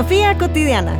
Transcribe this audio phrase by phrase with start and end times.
[0.00, 0.96] Filosofía cotidiana.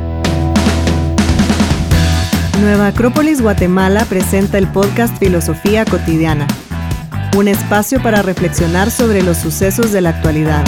[2.61, 6.45] Nueva Acrópolis Guatemala presenta el podcast Filosofía cotidiana,
[7.35, 10.63] un espacio para reflexionar sobre los sucesos de la actualidad.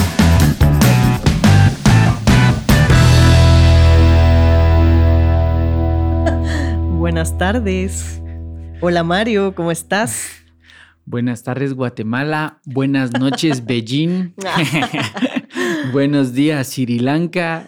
[6.97, 8.19] Buenas tardes.
[8.81, 10.41] Hola Mario, ¿cómo estás?
[11.05, 14.33] Buenas tardes Guatemala, buenas noches Beijing,
[15.93, 17.67] buenos días Sri Lanka.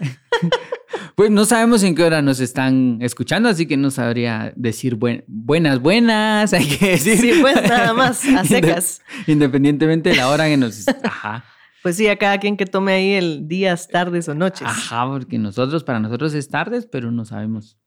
[1.15, 5.79] Pues no sabemos en qué hora nos están escuchando, así que no sabría decir buenas,
[5.79, 7.19] buenas, hay que decir.
[7.19, 9.01] Sí, pues nada más, a secas.
[9.25, 10.85] Independientemente de la hora que nos...
[11.03, 11.45] Ajá.
[11.81, 14.67] Pues sí, a cada quien que tome ahí el días, tardes o noches.
[14.67, 17.77] Ajá, porque nosotros, para nosotros es tardes, pero no sabemos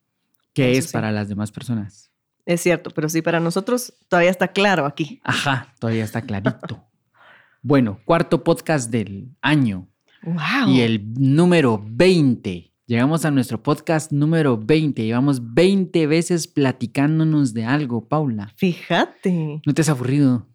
[0.55, 2.11] qué es para las demás personas.
[2.47, 5.21] Es cierto, pero sí, para nosotros todavía está claro aquí.
[5.23, 6.87] Ajá, todavía está clarito.
[7.63, 9.89] bueno, cuarto podcast del año.
[10.29, 10.69] Wow.
[10.69, 12.71] Y el número 20.
[12.87, 15.03] Llegamos a nuestro podcast número 20.
[15.05, 18.53] Llevamos 20 veces platicándonos de algo, Paula.
[18.57, 19.63] Fíjate.
[19.65, 20.47] ¿No te has aburrido?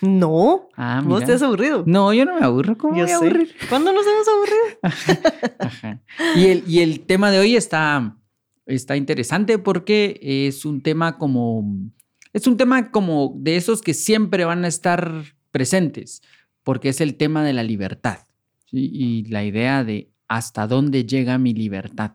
[0.00, 0.68] No.
[0.76, 1.84] Ah, ¿Vos te has aburrido?
[1.86, 2.76] No, yo no me aburro.
[2.76, 3.54] ¿Cómo yo voy a aburrir?
[3.68, 5.50] ¿Cuándo nos hemos aburrido?
[5.60, 6.02] Ajá.
[6.34, 8.16] Y, el, y el tema de hoy está
[8.66, 11.64] está interesante porque es un tema como,
[12.32, 16.22] es un tema como de esos que siempre van a estar presentes,
[16.62, 18.18] porque es el tema de la libertad
[18.72, 22.12] y la idea de hasta dónde llega mi libertad.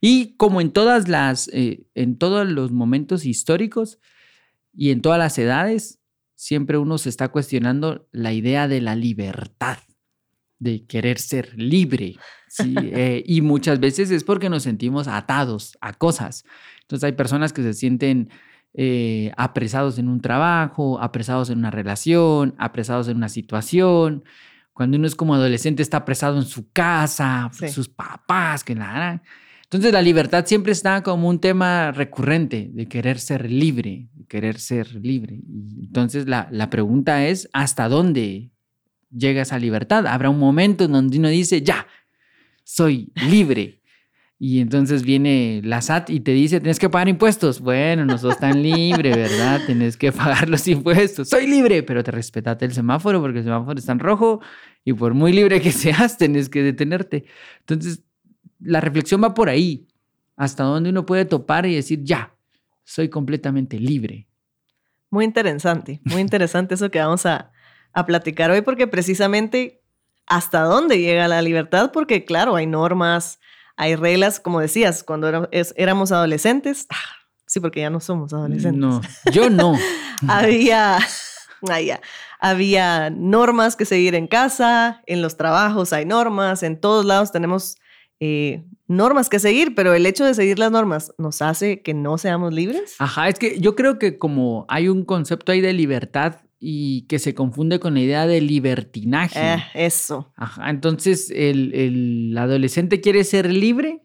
[0.00, 3.98] Y como en todas las, eh, en todos los momentos históricos
[4.74, 6.00] y en todas las edades,
[6.34, 9.78] siempre uno se está cuestionando la idea de la libertad,
[10.58, 12.16] de querer ser libre,
[12.52, 16.44] Sí, eh, y muchas veces es porque nos sentimos atados a cosas.
[16.82, 18.28] Entonces hay personas que se sienten
[18.74, 24.24] eh, apresados en un trabajo, apresados en una relación, apresados en una situación.
[24.72, 29.22] Cuando uno es como adolescente está apresado en su casa, sus papás, que nada.
[29.64, 34.58] Entonces la libertad siempre está como un tema recurrente de querer ser libre, de querer
[34.58, 35.40] ser libre.
[35.80, 38.50] entonces la, la pregunta es, ¿hasta dónde
[39.10, 40.06] llega esa libertad?
[40.06, 41.86] Habrá un momento en donde uno dice, ya,
[42.64, 43.81] soy libre.
[44.44, 47.60] Y entonces viene la SAT y te dice, tienes que pagar impuestos.
[47.60, 49.60] Bueno, no sos tan libre, ¿verdad?
[49.66, 51.28] Tienes que pagar los impuestos.
[51.28, 54.40] Soy libre, pero te respetate el semáforo porque el semáforo está en rojo
[54.84, 57.24] y por muy libre que seas, tienes que detenerte.
[57.60, 58.02] Entonces,
[58.58, 59.86] la reflexión va por ahí.
[60.34, 62.34] Hasta dónde uno puede topar y decir, ya,
[62.82, 64.26] soy completamente libre.
[65.08, 67.52] Muy interesante, muy interesante eso que vamos a,
[67.92, 69.84] a platicar hoy porque precisamente
[70.26, 73.38] hasta dónde llega la libertad, porque claro, hay normas,
[73.82, 76.96] hay reglas, como decías, cuando éramos adolescentes, ah,
[77.46, 78.78] sí, porque ya no somos adolescentes.
[78.78, 79.00] No,
[79.32, 79.76] yo no.
[80.28, 80.98] había,
[82.38, 87.76] había normas que seguir en casa, en los trabajos hay normas, en todos lados tenemos
[88.20, 92.18] eh, normas que seguir, pero el hecho de seguir las normas nos hace que no
[92.18, 92.94] seamos libres.
[93.00, 97.18] Ajá, es que yo creo que como hay un concepto ahí de libertad y que
[97.18, 99.54] se confunde con la idea de libertinaje.
[99.54, 100.32] Eh, eso.
[100.36, 104.04] Ajá, entonces el, el, adolescente quiere ser libre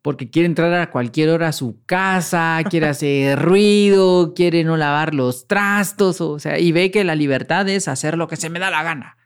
[0.00, 5.14] porque quiere entrar a cualquier hora a su casa, quiere hacer ruido, quiere no lavar
[5.14, 8.58] los trastos, o sea, y ve que la libertad es hacer lo que se me
[8.58, 9.18] da la gana.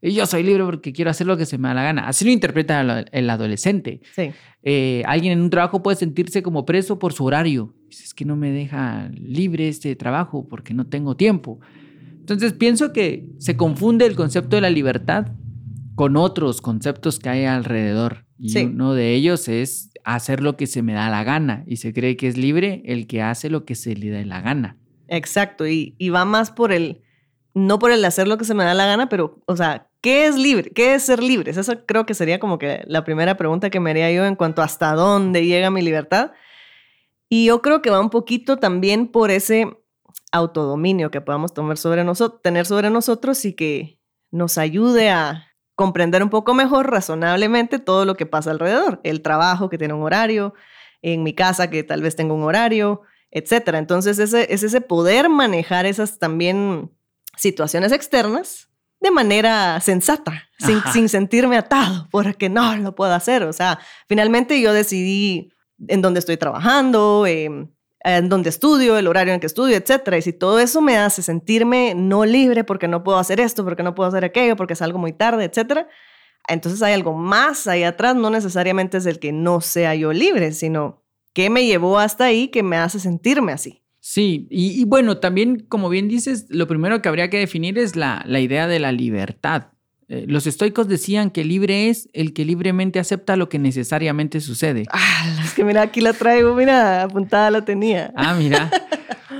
[0.00, 2.06] Y yo soy libre porque quiero hacer lo que se me da la gana.
[2.06, 4.02] Así lo interpreta el adolescente.
[4.14, 4.30] Sí.
[4.62, 7.74] Eh, alguien en un trabajo puede sentirse como preso por su horario.
[7.90, 11.58] Es que no me deja libre este trabajo porque no tengo tiempo.
[12.28, 15.28] Entonces pienso que se confunde el concepto de la libertad
[15.94, 18.26] con otros conceptos que hay alrededor.
[18.38, 21.64] Y uno de ellos es hacer lo que se me da la gana.
[21.66, 24.42] Y se cree que es libre el que hace lo que se le da la
[24.42, 24.76] gana.
[25.08, 25.66] Exacto.
[25.66, 27.00] Y, y va más por el,
[27.54, 30.26] no por el hacer lo que se me da la gana, pero, o sea, ¿qué
[30.26, 30.70] es libre?
[30.70, 31.50] ¿Qué es ser libre?
[31.50, 34.60] Eso creo que sería como que la primera pregunta que me haría yo en cuanto
[34.60, 36.32] a hasta dónde llega mi libertad.
[37.30, 39.78] Y yo creo que va un poquito también por ese
[40.32, 42.04] autodominio que podamos tomar sobre
[42.42, 48.16] tener sobre nosotros y que nos ayude a comprender un poco mejor razonablemente todo lo
[48.16, 49.00] que pasa alrededor.
[49.04, 50.54] El trabajo que tiene un horario,
[51.02, 53.74] en mi casa que tal vez tenga un horario, etc.
[53.74, 56.90] Entonces ese, es ese poder manejar esas también
[57.36, 58.68] situaciones externas
[59.00, 63.44] de manera sensata, sin, sin, sentirme atado, porque no lo puedo hacer.
[63.44, 63.78] O sea,
[64.08, 65.52] finalmente yo decidí
[65.86, 67.68] en dónde estoy trabajando, eh,
[68.04, 70.18] donde estudio, el horario en que estudio, etcétera.
[70.18, 73.82] Y si todo eso me hace sentirme no libre porque no puedo hacer esto, porque
[73.82, 75.88] no puedo hacer aquello, porque salgo muy tarde, etcétera,
[76.48, 80.52] entonces hay algo más ahí atrás, no necesariamente es el que no sea yo libre,
[80.52, 81.04] sino
[81.34, 83.82] qué me llevó hasta ahí que me hace sentirme así.
[84.00, 88.22] Sí, y, bueno, también como bien dices, lo primero que habría que definir es la,
[88.26, 89.72] la idea de la libertad.
[90.08, 94.84] Eh, los estoicos decían que libre es el que libremente acepta lo que necesariamente sucede.
[94.90, 98.12] Ah, es que mira, aquí la traigo, mira, apuntada la tenía.
[98.16, 98.70] Ah, mira.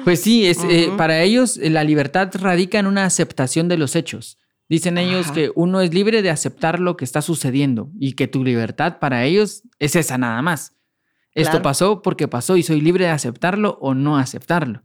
[0.05, 3.97] Pues sí, es, eh, para ellos eh, la libertad radica en una aceptación de los
[3.97, 4.38] hechos.
[4.69, 8.44] Dicen ellos que uno es libre de aceptar lo que está sucediendo y que tu
[8.44, 10.75] libertad para ellos es esa nada más.
[11.35, 14.82] Esto pasó porque pasó y soy libre de aceptarlo o no aceptarlo.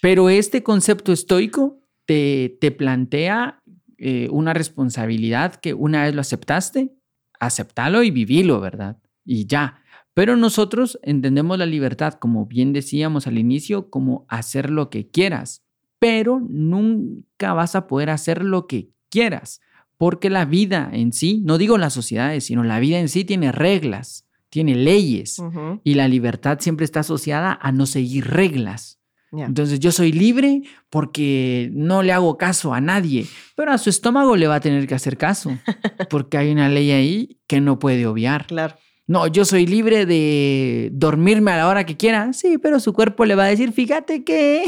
[0.00, 3.61] Pero este concepto estoico te, te plantea
[4.04, 6.92] eh, una responsabilidad que una vez lo aceptaste,
[7.38, 8.98] aceptalo y vivilo, ¿verdad?
[9.24, 9.80] Y ya.
[10.12, 15.62] Pero nosotros entendemos la libertad, como bien decíamos al inicio, como hacer lo que quieras,
[16.00, 19.60] pero nunca vas a poder hacer lo que quieras,
[19.98, 23.52] porque la vida en sí, no digo las sociedades, sino la vida en sí tiene
[23.52, 25.40] reglas, tiene leyes,
[25.84, 28.98] y la libertad siempre está asociada a no seguir reglas.
[29.32, 33.26] Entonces yo soy libre porque no le hago caso a nadie,
[33.56, 35.58] pero a su estómago le va a tener que hacer caso,
[36.10, 38.46] porque hay una ley ahí que no puede obviar.
[38.46, 38.76] Claro.
[39.06, 42.32] No, yo soy libre de dormirme a la hora que quiera.
[42.32, 44.62] Sí, pero su cuerpo le va a decir, fíjate que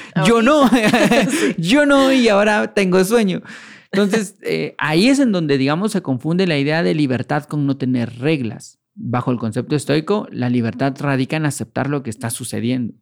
[0.26, 0.70] yo no,
[1.58, 3.42] yo no y ahora tengo sueño.
[3.90, 7.76] Entonces, eh, ahí es en donde, digamos, se confunde la idea de libertad con no
[7.76, 8.78] tener reglas.
[8.94, 12.94] Bajo el concepto estoico, la libertad radica en aceptar lo que está sucediendo.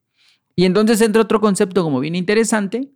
[0.56, 2.90] Y entonces entra otro concepto como bien interesante,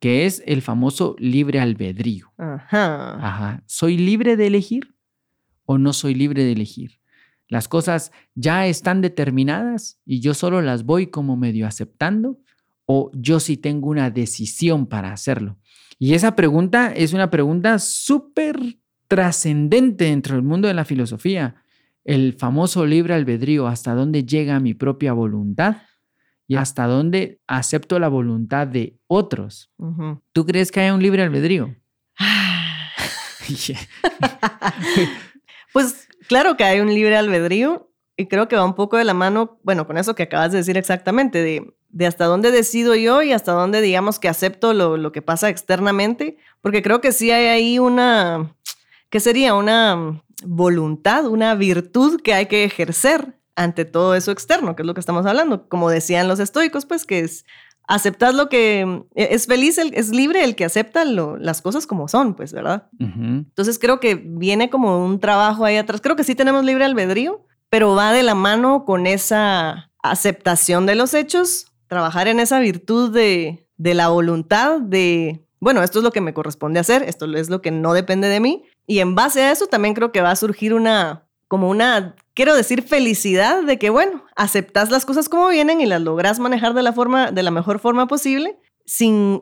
[0.00, 2.32] que es el famoso libre albedrío.
[2.36, 3.14] Ajá.
[3.14, 3.62] Ajá.
[3.66, 4.94] ¿Soy libre de elegir
[5.64, 7.00] o no soy libre de elegir?
[7.48, 12.40] Las cosas ya están determinadas y yo solo las voy como medio aceptando
[12.86, 15.58] o yo sí tengo una decisión para hacerlo.
[15.98, 18.58] Y esa pregunta es una pregunta súper
[19.08, 21.56] trascendente dentro del mundo de la filosofía.
[22.04, 25.78] El famoso libre albedrío, ¿hasta dónde llega mi propia voluntad?
[26.48, 29.70] Y hasta dónde acepto la voluntad de otros.
[30.32, 31.74] ¿Tú crees que hay un libre albedrío?
[35.72, 39.14] pues claro que hay un libre albedrío y creo que va un poco de la
[39.14, 43.22] mano, bueno, con eso que acabas de decir exactamente, de, de hasta dónde decido yo
[43.22, 47.30] y hasta dónde digamos que acepto lo, lo, que pasa externamente, porque creo que sí
[47.30, 48.54] hay ahí una,
[49.10, 49.54] ¿qué sería?
[49.54, 54.94] Una voluntad, una virtud que hay que ejercer ante todo eso externo, que es lo
[54.94, 55.68] que estamos hablando.
[55.68, 57.44] Como decían los estoicos, pues que es
[57.88, 62.34] aceptar lo que e, es feliz, es libre el que acepta las cosas como son,
[62.34, 62.88] pues, ¿verdad?
[62.98, 66.00] Entonces creo que viene como un trabajo ahí atrás.
[66.00, 70.94] Creo que sí tenemos libre albedrío, pero va de la mano con esa aceptación de
[70.94, 76.12] los hechos, trabajar en esa virtud de, de la voluntad, de, bueno, esto es lo
[76.12, 78.64] que me corresponde hacer, esto es lo que no depende de mí.
[78.86, 82.54] Y en base a eso también creo que va a surgir una, como una quiero
[82.54, 86.82] decir felicidad de que, bueno, aceptas las cosas como vienen y las logras manejar de
[86.82, 89.40] la, forma, de la mejor forma posible sin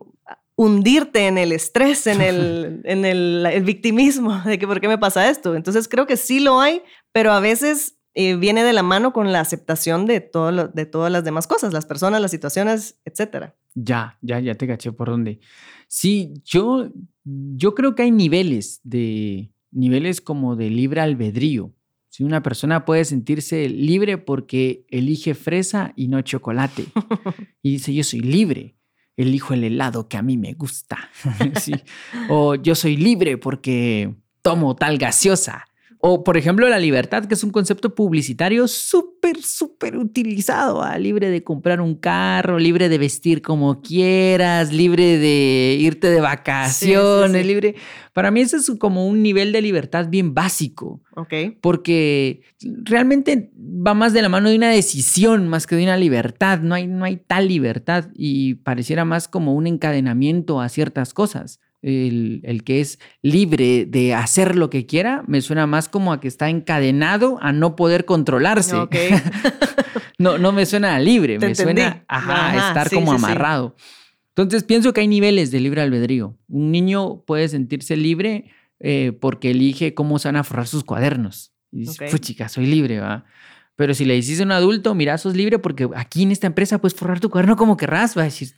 [0.56, 5.28] hundirte en el estrés, en el, en el, victimismo de que por qué me pasa
[5.28, 5.54] esto.
[5.54, 9.32] Entonces creo que sí lo hay, pero a veces eh, viene de la mano con
[9.32, 13.52] la aceptación de, todo de todas las demás cosas, las personas, las situaciones, etc.
[13.74, 15.40] Ya, ya, ya te caché por dónde.
[15.88, 16.90] Sí, yo,
[17.24, 21.72] yo creo que hay niveles de, niveles como de libre albedrío.
[22.14, 26.84] Si una persona puede sentirse libre porque elige fresa y no chocolate.
[27.60, 28.76] Y dice, yo soy libre,
[29.16, 31.10] elijo el helado que a mí me gusta.
[32.28, 35.64] O yo soy libre porque tomo tal gaseosa.
[36.06, 40.82] O, por ejemplo, la libertad, que es un concepto publicitario súper, súper utilizado.
[40.82, 40.98] ¿ah?
[40.98, 47.46] Libre de comprar un carro, libre de vestir como quieras, libre de irte de vacaciones,
[47.46, 47.76] libre.
[48.12, 51.00] Para mí eso es como un nivel de libertad bien básico.
[51.16, 51.32] Ok.
[51.62, 52.42] Porque
[52.82, 56.60] realmente va más de la mano de una decisión más que de una libertad.
[56.60, 61.60] No hay, no hay tal libertad y pareciera más como un encadenamiento a ciertas cosas
[61.84, 66.28] el, que es libre de hacer lo que quiera, me suena más como a que
[66.28, 68.76] está encadenado a no poder controlarse.
[70.18, 73.76] no, no me suena libre, me suena a estar como amarrado.
[74.30, 76.36] Entonces pienso que hay niveles de libre albedrío.
[76.48, 78.50] Un niño puede sentirse libre
[78.80, 81.52] eh, porque elige cómo se van a forrar sus cuadernos.
[81.70, 82.18] Y dice, okay.
[82.18, 83.26] chica, soy libre, ¿va?
[83.76, 86.80] Pero si le dices a un adulto, mira, sos libre porque aquí en esta empresa
[86.80, 88.54] puedes forrar tu cuaderno como querrás, va a decir,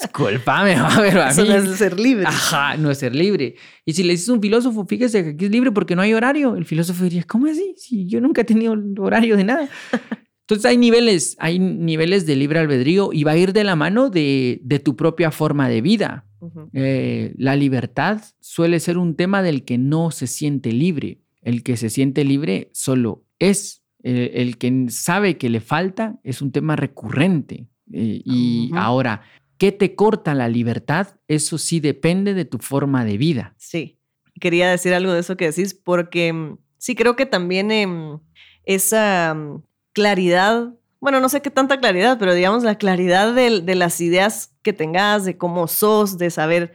[0.00, 2.24] Disculpame, pero a Eso no es ser libre.
[2.26, 3.56] Ajá, no es ser libre.
[3.84, 6.14] Y si le dices a un filósofo, fíjese que aquí es libre porque no hay
[6.14, 7.74] horario, el filósofo diría, ¿cómo así?
[7.76, 9.68] Si yo nunca he tenido horario de nada.
[10.42, 14.08] Entonces hay niveles, hay niveles de libre albedrío y va a ir de la mano
[14.08, 16.24] de, de tu propia forma de vida.
[16.72, 21.20] Eh, la libertad suele ser un tema del que no se siente libre.
[21.42, 23.82] El que se siente libre solo es.
[24.04, 27.66] Eh, el que sabe que le falta es un tema recurrente.
[27.92, 29.22] Eh, y ahora,
[29.58, 31.16] ¿Qué te corta la libertad?
[31.26, 33.54] Eso sí depende de tu forma de vida.
[33.58, 33.98] Sí.
[34.40, 38.20] quería decir algo de eso que decís, porque mm, sí creo que también em,
[38.64, 39.62] esa mm,
[39.92, 44.72] claridad, bueno, no sé qué tanta claridad, pero digamos la claridad de, las ideas que
[44.72, 46.74] tengas, de cómo sos, de saber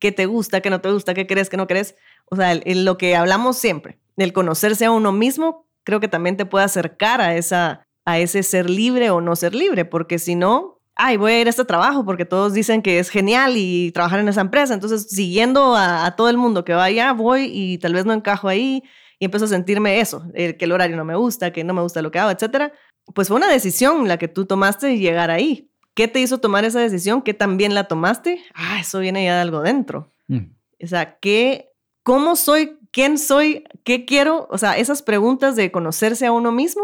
[0.00, 1.94] qué te gusta, qué no te gusta, qué crees, qué no crees.
[2.26, 6.46] O sea, lo que hablamos siempre, del conocerse a uno mismo, creo que también te
[6.46, 10.73] puede acercar a, esa, a ese ser libre o no ser libre, porque si no,
[10.96, 14.20] ay, voy a ir a este trabajo porque todos dicen que es genial y trabajar
[14.20, 14.74] en esa empresa.
[14.74, 18.82] Entonces, siguiendo a, todo el mundo que vaya, voy y tal vez no encajo ahí
[19.18, 22.02] y empiezo a sentirme eso, que el horario no me gusta, que no me gusta
[22.02, 22.72] lo que hago, etcétera.
[23.14, 25.70] Pues fue una decisión la que tú tomaste y llegar ahí.
[25.94, 27.22] ¿Qué te hizo tomar esa decisión?
[27.22, 28.42] ¿Qué también la tomaste?
[28.54, 30.10] Ah, eso viene ya de algo dentro.
[30.26, 30.46] Mm.
[30.82, 31.70] O sea, ¿qué,
[32.02, 32.78] ¿cómo soy?
[32.90, 33.64] ¿Quién soy?
[33.84, 34.48] ¿Qué quiero?
[34.50, 36.82] O sea, esas preguntas de conocerse a uno mismo,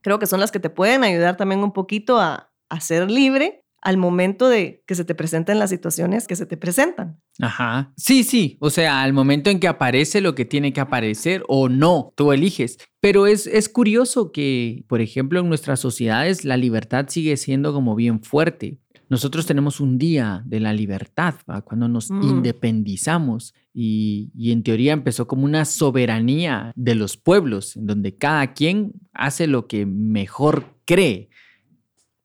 [0.00, 3.62] creo que son las que te pueden ayudar también un poquito a, a ser libre
[3.82, 7.20] al momento de que se te presenten las situaciones que se te presentan.
[7.40, 7.92] Ajá.
[7.96, 8.56] Sí, sí.
[8.60, 12.32] O sea, al momento en que aparece lo que tiene que aparecer o no, tú
[12.32, 12.78] eliges.
[13.00, 17.96] Pero es, es curioso que, por ejemplo, en nuestras sociedades la libertad sigue siendo como
[17.96, 18.78] bien fuerte.
[19.08, 22.22] Nosotros tenemos un día de la libertad, cuando nos mm.
[22.22, 28.54] independizamos y, y, en teoría empezó como una soberanía de los pueblos, en donde cada
[28.54, 31.28] quien hace lo que mejor cree.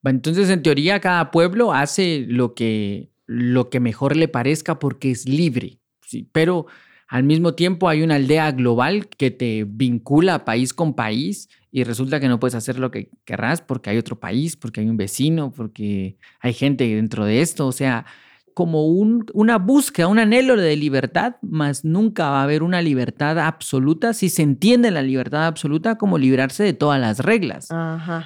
[0.04, 5.27] Entonces, en teoría, cada pueblo hace lo que, lo que mejor le parezca porque es
[5.27, 5.80] libre.
[6.06, 6.30] ¿sí?
[6.32, 6.68] Pero
[7.08, 12.20] al mismo tiempo hay una aldea global que te vincula país con país y resulta
[12.20, 15.51] que no puedes hacer lo que querrás porque hay otro país, porque hay un vecino,
[15.51, 17.68] porque hay gente dentro de esto.
[17.68, 18.06] O sea,
[18.58, 23.38] como un, una búsqueda, un anhelo de libertad, mas nunca va a haber una libertad
[23.38, 27.70] absoluta si se entiende la libertad absoluta como librarse de todas las reglas.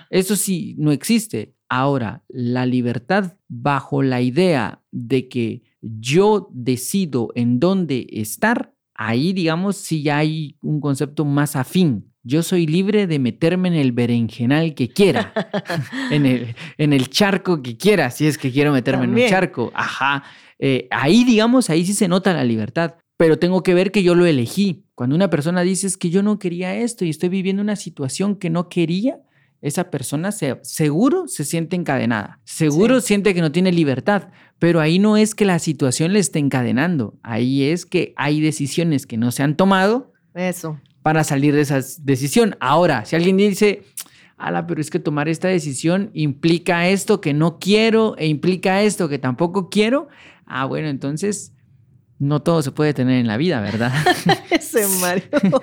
[0.10, 1.54] Eso sí, no existe.
[1.74, 9.78] Ahora, la libertad bajo la idea de que yo decido en dónde estar, ahí digamos
[9.78, 12.12] si ya hay un concepto más afín.
[12.24, 15.32] Yo soy libre de meterme en el berenjenal que quiera,
[16.12, 19.72] en, el, en el charco que quiera, si es que quiero meterme en un charco.
[19.74, 20.26] Ajá.
[20.60, 24.14] Eh, ahí, digamos, ahí sí se nota la libertad, pero tengo que ver que yo
[24.14, 24.84] lo elegí.
[24.94, 28.36] Cuando una persona dice es que yo no quería esto y estoy viviendo una situación
[28.36, 29.22] que no quería,
[29.62, 35.00] esa persona se, seguro se siente encadenada, seguro siente que no tiene libertad, pero ahí
[35.00, 39.32] no es que la situación le esté encadenando, ahí es que hay decisiones que no
[39.32, 40.80] se han tomado Eso.
[41.04, 42.58] para salir de esa decisión.
[42.60, 43.84] Ahora, si alguien dice,
[44.38, 49.10] ala, pero es que tomar esta decisión implica esto que no quiero e implica esto
[49.10, 50.08] que tampoco quiero,
[50.46, 51.54] ah, bueno, entonces
[52.18, 53.92] no todo se puede tener en la vida, ¿verdad?
[54.74, 55.24] Ese Mario.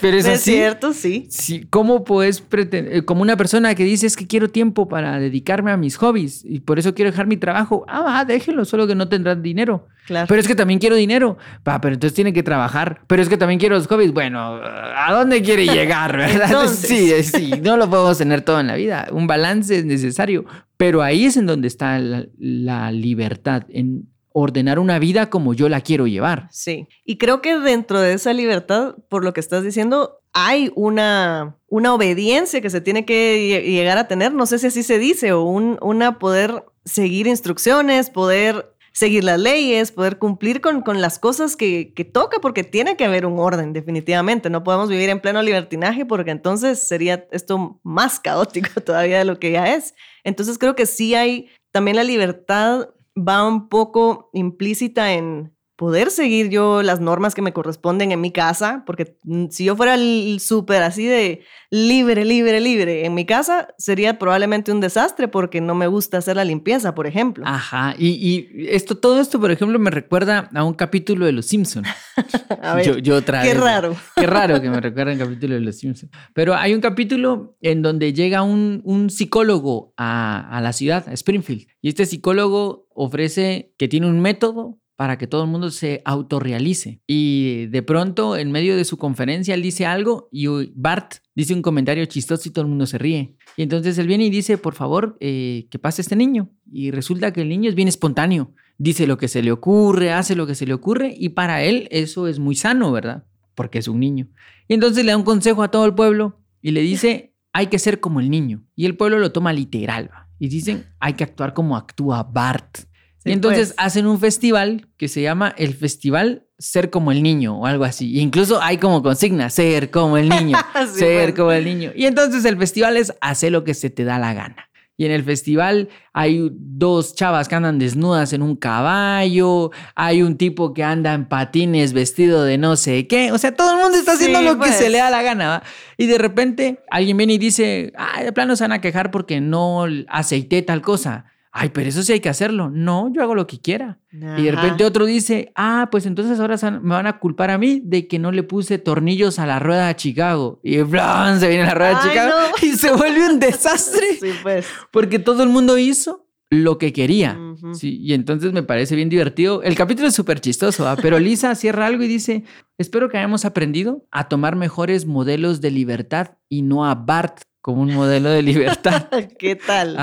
[0.00, 1.26] pero es, es cierto, sí.
[1.30, 1.66] sí.
[1.70, 5.70] ¿Cómo puedes pretender, eh, como una persona que dice es que quiero tiempo para dedicarme
[5.70, 7.84] a mis hobbies y por eso quiero dejar mi trabajo?
[7.88, 9.86] Ah, déjelo, solo que no tendrás dinero.
[10.06, 10.26] Claro.
[10.28, 11.38] Pero es que también quiero dinero.
[11.66, 13.02] Va, pero entonces tiene que trabajar.
[13.06, 14.12] Pero es que también quiero los hobbies.
[14.12, 16.66] Bueno, ¿a dónde quiere llegar, verdad?
[16.66, 19.08] Sí, sí, no lo podemos tener todo en la vida.
[19.12, 20.44] Un balance es necesario.
[20.76, 25.68] Pero ahí es en donde está la, la libertad, en ordenar una vida como yo
[25.68, 26.48] la quiero llevar.
[26.50, 31.56] Sí, y creo que dentro de esa libertad, por lo que estás diciendo, hay una,
[31.68, 35.32] una obediencia que se tiene que llegar a tener, no sé si así se dice,
[35.32, 41.18] o un, una poder seguir instrucciones, poder seguir las leyes, poder cumplir con, con las
[41.18, 44.50] cosas que, que, toca, porque tiene que haber un orden, definitivamente.
[44.50, 49.38] No podemos vivir en pleno libertinaje porque entonces sería esto más caótico todavía de lo
[49.38, 49.94] que ya es.
[50.24, 56.50] Entonces creo que sí hay también la libertad va un poco implícita en poder seguir
[56.50, 59.96] yo las normas que me corresponden en mi casa, porque mm, si yo fuera
[60.38, 65.74] súper así de libre, libre, libre en mi casa, sería probablemente un desastre porque no
[65.74, 67.44] me gusta hacer la limpieza, por ejemplo.
[67.46, 71.88] Ajá, y, esto, todo esto, por ejemplo, me recuerda a un capítulo de Los Simpsons.
[72.84, 73.96] yo, yo otra Qué raro.
[74.16, 76.12] Qué raro que me recuerda a un capítulo de Los Simpsons.
[76.34, 81.14] Pero hay un capítulo en donde llega un, un psicólogo a, a la ciudad, a
[81.14, 86.02] Springfield, y este psicólogo ofrece que tiene un método para que todo el mundo se
[86.04, 87.00] autorrealice.
[87.06, 91.62] Y de pronto, en medio de su conferencia, él dice algo y Bart dice un
[91.62, 93.34] comentario chistoso y todo el mundo se ríe.
[93.56, 96.50] Y entonces él viene y dice, por favor, eh, que pase este niño.
[96.70, 98.52] Y resulta que el niño es bien espontáneo.
[98.76, 101.88] Dice lo que se le ocurre, hace lo que se le ocurre y para él
[101.90, 103.24] eso es muy sano, ¿verdad?
[103.54, 104.28] Porque es un niño.
[104.68, 107.78] Y entonces le da un consejo a todo el pueblo y le dice, hay que
[107.78, 108.66] ser como el niño.
[108.76, 110.10] Y el pueblo lo toma literal.
[110.38, 112.89] Y dicen, hay que actuar como actúa Bart
[113.24, 113.86] y entonces pues.
[113.86, 118.18] hacen un festival que se llama el Festival Ser como el Niño o algo así.
[118.18, 120.56] E incluso hay como consigna, ser como el niño,
[120.94, 121.34] ser pues.
[121.34, 121.92] como el niño.
[121.94, 124.68] Y entonces el festival es hacer lo que se te da la gana.
[124.96, 130.36] y en el festival hay dos chavas que andan desnudas en un caballo, hay un
[130.36, 133.96] tipo que anda en patines vestido de no sé qué, o sea, todo el mundo
[133.96, 134.74] está haciendo Sí, lo que pues.
[134.76, 135.62] se le da la gana, ¿va?
[135.96, 139.40] Y de repente alguien viene y dice, ay, de plano se van a quejar porque
[139.40, 141.24] no aceité tal cosa.
[141.52, 142.70] Ay, pero eso sí hay que hacerlo.
[142.70, 143.98] No, yo hago lo que quiera.
[144.12, 144.62] Y de Ajá.
[144.62, 148.20] repente otro dice, ah, pues entonces ahora me van a culpar a mí de que
[148.20, 150.60] no le puse tornillos a la rueda de Chicago.
[150.62, 151.40] Y ¡blan!
[151.40, 152.56] se viene la rueda de Ay, Chicago no.
[152.68, 154.06] y se vuelve un desastre.
[154.20, 154.66] Sí, pues.
[154.92, 157.38] Porque todo el mundo hizo lo que quería.
[157.38, 157.74] Ujú.
[157.74, 159.62] Sí, y entonces me parece bien divertido.
[159.62, 162.44] El capítulo es súper chistoso, pero Lisa cierra algo y dice,
[162.78, 167.82] espero que hayamos aprendido a tomar mejores modelos de libertad y no a Bart como
[167.82, 169.08] un modelo de libertad.
[169.38, 169.96] ¿Qué tal?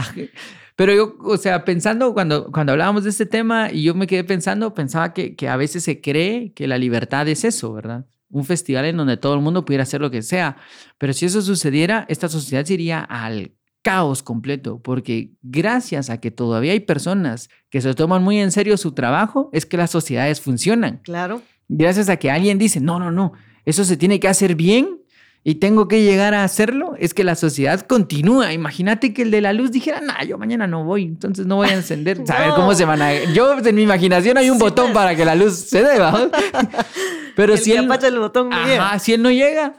[0.78, 4.24] Pero yo, o sea, pensando cuando, cuando hablábamos de este tema y yo me quedé
[4.24, 8.06] pensando, pensaba que, que a veces se cree que la libertad es eso, ¿verdad?
[8.30, 10.58] Un festival en donde todo el mundo pudiera hacer lo que sea.
[11.00, 16.30] Pero si eso sucediera, esta sociedad se iría al caos completo, porque gracias a que
[16.30, 20.42] todavía hay personas que se toman muy en serio su trabajo, es que las sociedades
[20.42, 21.00] funcionan.
[21.04, 21.42] Claro.
[21.70, 23.34] Gracias a que alguien dice, no, no, no,
[23.66, 25.02] eso se tiene que hacer bien
[25.44, 28.52] y tengo que llegar a hacerlo, es que la sociedad continúa.
[28.54, 31.70] Imagínate que el de la luz dijera, nah, yo mañana no voy, entonces no voy
[31.70, 32.22] a encender.
[32.28, 32.56] ¿Saber No.
[32.56, 33.14] cómo se van a.?
[33.34, 34.96] Yo, en mi imaginación, hay un Sí, botón pues.
[34.96, 36.30] para que la luz se deba.
[37.36, 37.88] Pero el si él.
[38.04, 38.52] el botón.
[38.52, 39.76] Ajá, si él no llega,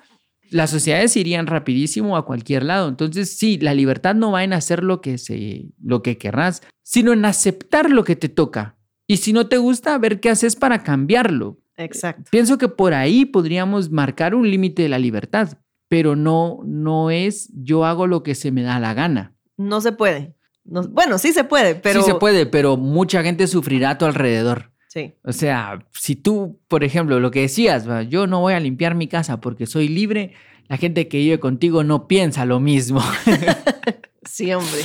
[0.50, 2.88] las sociedades irían rapidísimo a cualquier lado.
[2.88, 7.12] Entonces, sí, la libertad no va en hacer lo que, se, lo que querrás, sino
[7.12, 8.76] en aceptar lo que te toca.
[9.06, 11.58] Y si no te gusta, ver qué haces para cambiarlo.
[11.78, 12.24] Exacto.
[12.30, 15.58] Pienso que por ahí podríamos marcar un límite de la libertad,
[15.88, 19.34] pero no, no es yo hago lo que se me da la gana.
[19.56, 20.34] No se puede.
[20.64, 22.02] No- bueno, sí se puede, pero.
[22.02, 24.72] Sí se puede, pero mucha gente sufrirá a tu alrededor.
[24.88, 25.14] Sí.
[25.24, 28.94] O sea, si tú, por ejemplo, lo que decías, va, yo no voy a limpiar
[28.94, 30.32] mi casa porque soy libre,
[30.68, 33.02] la gente que vive contigo no piensa lo mismo.
[34.28, 34.82] Sí, hombre.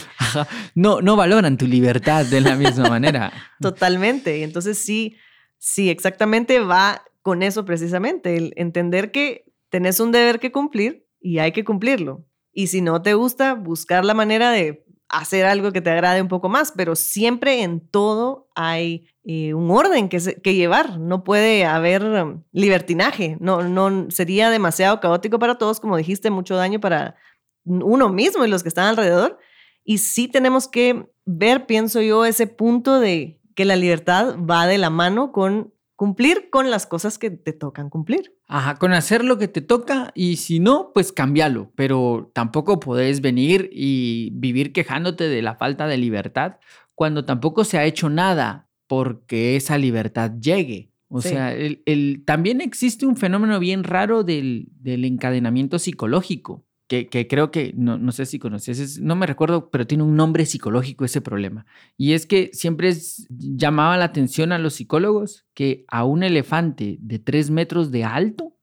[0.73, 3.31] No, no valoran tu libertad de la misma manera.
[3.61, 4.39] Totalmente.
[4.39, 5.17] Y entonces sí,
[5.63, 11.39] sí, exactamente va con eso precisamente, el entender que tenés un deber que cumplir y
[11.39, 12.25] hay que cumplirlo.
[12.51, 16.27] Y si no te gusta, buscar la manera de hacer algo que te agrade un
[16.27, 20.99] poco más, pero siempre en todo hay eh, un orden que, se- que llevar.
[20.99, 23.37] No puede haber um, libertinaje.
[23.39, 27.15] No, no sería demasiado caótico para todos, como dijiste, mucho daño para
[27.63, 29.37] uno mismo y los que están alrededor.
[29.85, 34.77] Y sí tenemos que ver, pienso yo, ese punto de que la libertad va de
[34.77, 38.35] la mano con cumplir con las cosas que te tocan cumplir.
[38.47, 41.71] Ajá, con hacer lo que te toca y si no, pues cambiarlo.
[41.75, 46.57] Pero tampoco podés venir y vivir quejándote de la falta de libertad
[46.95, 50.91] cuando tampoco se ha hecho nada porque esa libertad llegue.
[51.07, 51.29] O Sí.
[51.29, 57.27] sea, el, el- también existe un fenómeno bien raro del, del encadenamiento psicológico, que, que
[57.27, 60.45] creo que, no, no sé si conoces, es- no me recuerdo, pero tiene un nombre
[60.45, 61.65] psicológico ese problema.
[61.97, 66.97] Y es que siempre es- llamaba la atención a los psicólogos que a un elefante
[67.01, 68.55] de tres metros de alto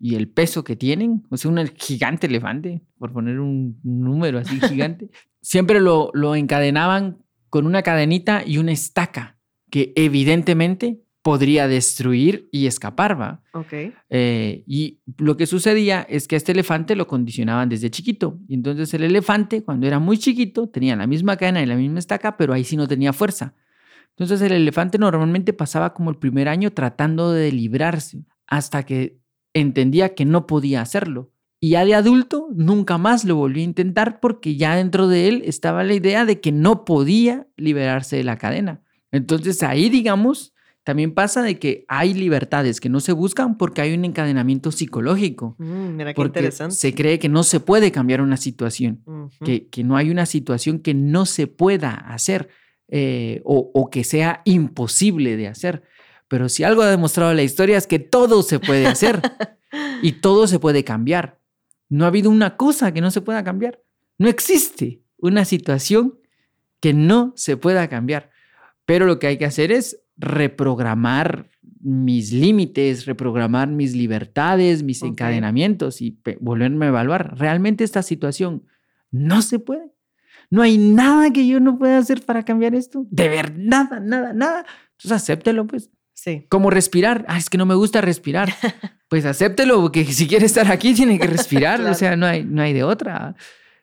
[0.00, 4.58] y el peso que tienen, o sea, un gigante elefante, por poner un número así
[4.60, 5.08] gigante,
[5.40, 7.18] siempre lo, lo encadenaban
[7.50, 9.38] con una cadenita y una estaca
[9.70, 13.42] que evidentemente podría destruir y escapar, ¿va?
[13.52, 13.72] Ok.
[14.10, 18.38] Eh, y lo que sucedía es que a este elefante lo condicionaban desde chiquito.
[18.46, 21.98] Y entonces el elefante, cuando era muy chiquito, tenía la misma cadena y la misma
[21.98, 23.54] estaca, pero ahí sí no tenía fuerza.
[24.10, 29.18] Entonces el elefante normalmente pasaba como el primer año tratando de librarse hasta que
[29.52, 31.32] entendía que no podía hacerlo.
[31.58, 35.42] Y ya de adulto nunca más lo volvió a intentar porque ya dentro de él
[35.44, 38.84] estaba la idea de que no podía liberarse de la cadena.
[39.10, 40.52] Entonces ahí, digamos,
[40.86, 45.56] también pasa de que hay libertades que no se buscan porque hay un encadenamiento psicológico.
[45.58, 46.76] Mm, mira qué Porque interesante.
[46.76, 49.02] se cree que no se puede cambiar una situación,
[49.44, 52.50] que, que no hay una situación que no se pueda hacer
[52.86, 55.82] eh, o, o que sea imposible de hacer.
[56.28, 59.20] Pero si algo ha demostrado la historia es que todo se puede hacer
[60.02, 61.40] y todo se puede cambiar.
[61.88, 63.82] No ha habido una cosa que no se pueda cambiar.
[64.18, 66.20] No existe una situación
[66.78, 68.30] que no se pueda cambiar.
[68.84, 71.48] Pero lo que hay que hacer es reprogramar
[71.80, 77.38] mis límites, reprogramar mis libertades, mis encadenamientos y volverme a evaluar.
[77.38, 78.64] Realmente esta situación
[79.10, 79.92] no se puede.
[80.50, 83.06] No hay nada que yo no pueda hacer para cambiar esto.
[83.10, 84.66] De verdad, nada, nada, nada.
[84.92, 85.90] Entonces acéptelo, pues.
[86.12, 86.46] Sí.
[86.48, 87.24] Como respirar.
[87.28, 88.52] Ah, es que no me gusta respirar.
[89.08, 91.78] Pues acéptelo, porque si quiere estar aquí tiene que respirar.
[91.78, 91.92] Claro.
[91.92, 93.36] O sea, no hay, no hay de otra.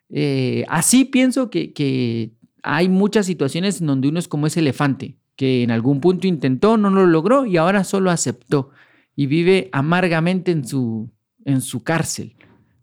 [0.10, 5.18] Eh, así pienso que, que hay muchas situaciones en donde uno es como ese elefante,
[5.36, 8.70] que en algún punto intentó, no lo logró y ahora solo aceptó.
[9.16, 11.12] Y vive amargamente en su,
[11.46, 12.36] en su cárcel,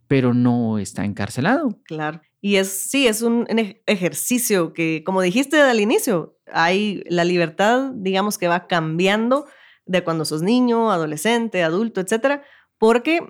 [0.07, 1.79] pero no está encarcelado.
[1.85, 2.21] Claro.
[2.41, 3.47] Y es, sí, es un
[3.87, 9.47] ejercicio que, como dijiste al inicio, hay la libertad, digamos, que va cambiando
[9.85, 12.43] de cuando sos niño, adolescente, adulto, etcétera,
[12.79, 13.21] porque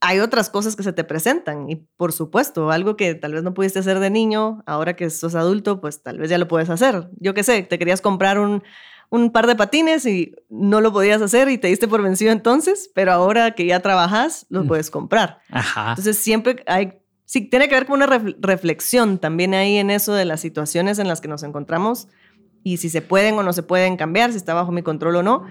[0.00, 1.68] hay otras cosas que se te presentan.
[1.68, 5.34] Y por supuesto, algo que tal vez no pudiste hacer de niño, ahora que sos
[5.34, 7.10] adulto, pues tal vez ya lo puedes hacer.
[7.18, 8.62] Yo qué sé, te querías comprar un,
[9.10, 12.90] un par de patines y no lo podías hacer y te diste por vencido entonces,
[12.94, 14.68] pero ahora que ya trabajas, los mm.
[14.68, 15.40] puedes comprar.
[15.50, 15.90] Ajá.
[15.90, 16.94] Entonces siempre hay,
[17.26, 18.06] sí, tiene que ver con una
[18.38, 22.08] reflexión también ahí en eso de las situaciones en las que nos encontramos
[22.62, 25.22] y si se pueden o no se pueden cambiar, si está bajo mi control o
[25.22, 25.44] no.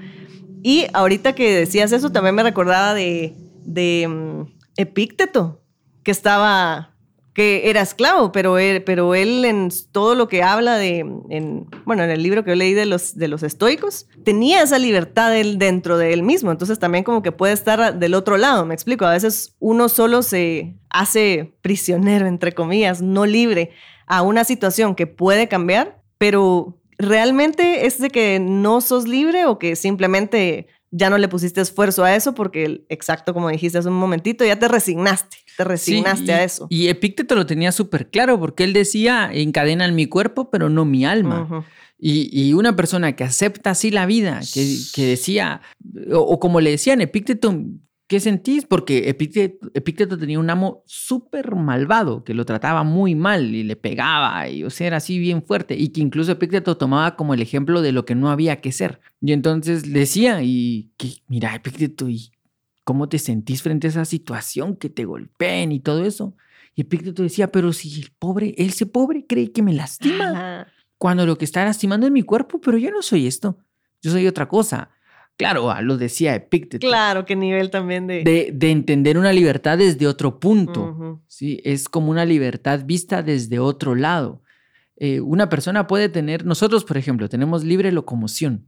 [0.64, 3.36] Y ahorita que decías eso, también me recordaba de,
[3.70, 4.42] de mm,
[4.78, 5.62] Epícteto,
[6.04, 6.96] que estaba
[7.34, 12.04] que era esclavo, pero él, pero él en todo lo que habla de, en, bueno,
[12.04, 15.98] en el libro que yo leí de los, de los estoicos, tenía esa libertad dentro
[15.98, 19.12] de él mismo, entonces también como que puede estar del otro lado, me explico, a
[19.14, 23.72] veces uno solo se hace prisionero, entre comillas, no libre
[24.06, 29.60] a una situación que puede cambiar, pero realmente es de que no sos libre o
[29.60, 33.96] que simplemente ya no le pusiste esfuerzo a eso porque, exacto como dijiste hace un
[33.96, 36.68] momentito, ya te resignaste, te resignaste a eso.
[36.70, 41.06] Y Epicteto lo tenía súper claro porque él decía, encadenan mi cuerpo, pero no mi
[41.06, 41.66] alma.
[41.98, 45.62] y, una persona que acepta así la vida, que, decía,
[46.12, 47.54] o, o, como le decían, Epicteto
[48.10, 48.66] ¿Qué sentís?
[48.66, 54.50] Porque Epicteto, tenía un amo súper malvado que lo trataba muy mal y le pegaba
[54.50, 57.84] y o sea, era así bien fuerte y que incluso Epicteto tomaba como el ejemplo
[57.84, 59.00] de lo que no había que ser.
[59.22, 62.32] Y entonces decía, y que, mira, Epicteto, ¿y
[62.84, 66.36] cómo te sentís frente a esa situación que te golpeen y todo eso?
[66.74, 70.66] Y Epicteto decía, pero si el pobre, él se pobre cree que me lastima,
[70.98, 73.60] cuando lo que está lastimando es mi cuerpo, pero yo no soy esto,
[74.02, 74.90] yo soy otra cosa.
[75.40, 76.86] Claro, ah, lo decía Epicteto.
[76.86, 78.52] Claro, qué nivel también de...
[78.54, 81.22] De, entender una libertad desde otro punto.
[81.28, 81.62] ¿sí?
[81.64, 84.44] Es como una libertad vista desde otro lado.
[84.98, 88.66] Eh, una persona puede tener, nosotros por ejemplo, tenemos libre locomoción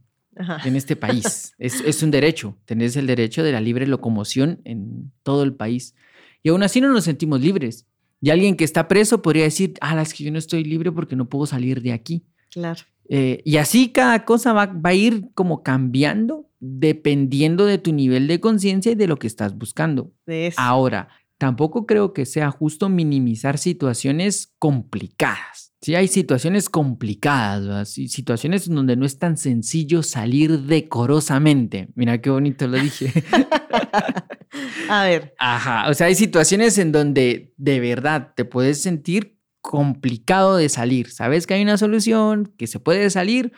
[0.64, 1.52] en este país.
[1.58, 5.94] es, es, un derecho, tenés el derecho de la libre locomoción en todo el país.
[6.42, 7.86] Y aún así no nos sentimos libres.
[8.22, 11.16] Y alguien que está preso podría decir, ah, es que yo no estoy libre porque
[11.16, 12.24] no puedo salir de aquí.
[12.52, 12.82] Claro.
[13.08, 18.28] Eh, y así cada cosa va, va, a ir como cambiando dependiendo de tu nivel
[18.28, 20.12] de conciencia y de lo que estás buscando.
[20.56, 25.72] Ahora, tampoco creo que sea justo minimizar situaciones complicadas.
[25.82, 31.88] Sí, hay situaciones complicadas, situaciones en donde no es tan sencillo salir decorosamente.
[31.96, 33.12] Mira qué bonito lo dije.
[34.88, 35.34] A ver.
[35.38, 41.10] Ajá, o sea, hay situaciones en donde de verdad te puedes sentir complicado de salir.
[41.10, 43.52] Sabes que hay una solución, que se puede salir,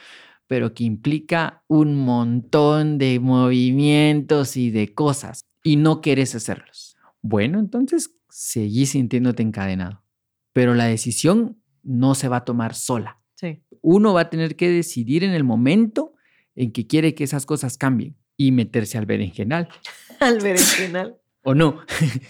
[0.47, 6.97] pero que implica un montón de movimientos y de cosas y no quieres hacerlos.
[7.23, 10.05] Bueno, entonces seguí sintiéndote encadenado,
[10.53, 13.21] pero la decisión no se va a tomar sola.
[13.35, 13.63] Sí.
[13.81, 16.13] Uno va a tener que decidir en el momento
[16.55, 19.69] en que quiere que esas cosas cambien y meterse al berenjenal.
[20.21, 21.17] al berenjenal.
[21.43, 21.81] ¿O no?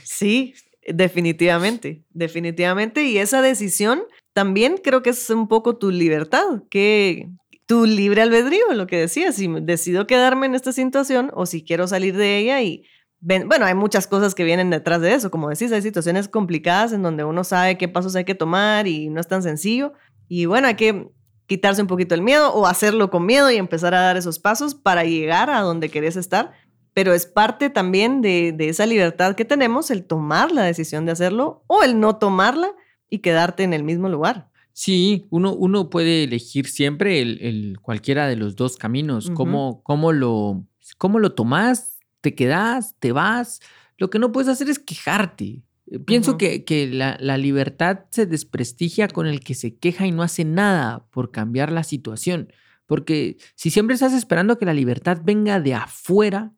[0.02, 0.54] sí,
[0.86, 3.04] definitivamente, definitivamente.
[3.04, 6.62] Y esa decisión también creo que es un poco tu libertad.
[6.70, 7.28] que
[7.66, 11.86] tu libre albedrío, lo que decías, si decido quedarme en esta situación o si quiero
[11.86, 12.84] salir de ella y
[13.20, 17.02] bueno, hay muchas cosas que vienen detrás de eso, como decís, hay situaciones complicadas en
[17.02, 19.94] donde uno sabe qué pasos hay que tomar y no es tan sencillo
[20.28, 21.08] y bueno, hay que
[21.46, 24.74] quitarse un poquito el miedo o hacerlo con miedo y empezar a dar esos pasos
[24.74, 26.52] para llegar a donde querés estar,
[26.94, 31.12] pero es parte también de, de esa libertad que tenemos el tomar la decisión de
[31.12, 32.72] hacerlo o el no tomarla
[33.10, 34.50] y quedarte en el mismo lugar.
[34.72, 39.30] Sí, uno, uno puede elegir siempre el, cualquiera de los dos caminos.
[39.30, 40.66] ¿Cómo, cómo, lo,
[40.98, 41.98] ¿Cómo lo tomas?
[42.20, 42.96] ¿Te quedas?
[42.98, 43.60] ¿Te vas?
[43.98, 45.62] Lo que no puedes hacer es quejarte.
[45.86, 50.10] Eh, pienso que, que la, la, libertad se desprestigia con el que se queja y
[50.10, 52.52] no hace nada por cambiar la situación.
[52.86, 56.52] Porque si siempre estás esperando que la libertad venga de afuera,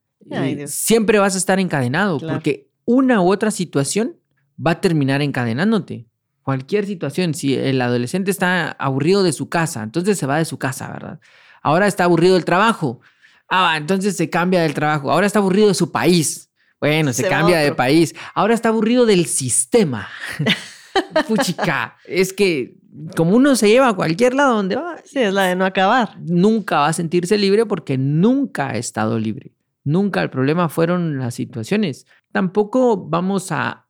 [0.66, 4.16] siempre vas a estar encadenado, porque una u otra situación
[4.64, 6.06] va a terminar encadenándote
[6.46, 7.34] cualquier situación.
[7.34, 11.18] Si el adolescente está aburrido de su casa, entonces se va de su casa, ¿verdad?
[11.60, 13.00] Ahora está aburrido del trabajo.
[13.48, 15.10] Ah, entonces se cambia del trabajo.
[15.10, 16.48] Ahora está aburrido de su país.
[16.80, 18.14] Bueno, se, cambia de país.
[18.32, 20.06] Ahora está aburrido del sistema.
[21.26, 22.76] Puchica, es que
[23.16, 24.98] como uno se lleva a cualquier lado donde va.
[25.04, 26.16] Sí, es la de no acabar.
[26.20, 29.55] Nunca va a sentirse libre porque nunca ha estado libre.
[29.86, 32.06] Nunca el problema fueron las situaciones.
[32.32, 33.86] Tampoco vamos a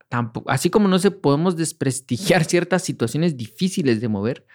[0.47, 4.47] así como no se podemos desprestigiar ciertas situaciones difíciles de mover,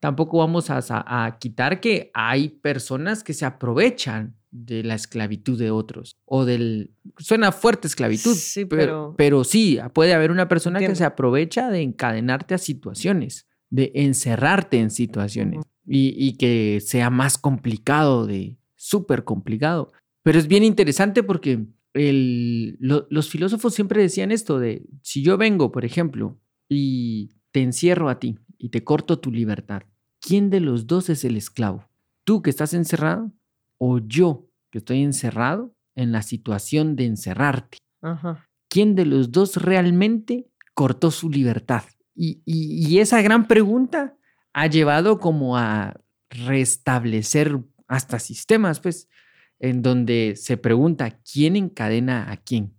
[0.00, 6.16] tampoco vamos a, quitar que hay personas que se aprovechan de la esclavitud de otros
[6.24, 10.86] o del suena fuerte esclavitud Sí, pero, pero- pero sí puede haber una persona que
[10.86, 10.98] Entiendo.
[10.98, 15.66] se aprovecha de encadenarte a situaciones de encerrarte en situaciones Ujú.
[15.88, 19.92] y, y que sea más complicado de súper complicado
[20.26, 25.38] pero es bien interesante porque el- lo- los filósofos siempre decían esto de si yo
[25.38, 26.36] vengo por ejemplo
[26.68, 29.82] y te encierro a ti y te corto tu libertad
[30.20, 31.88] ¿quién de los dos es el esclavo?
[32.24, 33.30] ¿Tú que estás encerrado
[33.78, 37.78] o yo que estoy encerrado en la situación de encerrarte?
[38.02, 38.48] Ajá.
[38.68, 41.84] ¿Quién de los dos realmente cortó su libertad?
[42.16, 44.16] Y, y- y esa gran pregunta
[44.52, 49.08] ha llevado como a restablecer hasta sistemas, pues,
[49.60, 52.74] en donde se pregunta quién encadena a quién,